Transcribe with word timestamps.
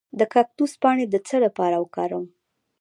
د 0.19 0.21
کاکتوس 0.33 0.71
پاڼې 0.81 1.05
د 1.09 1.15
څه 1.27 1.35
لپاره 1.45 1.75
وکاروم؟ 1.83 2.25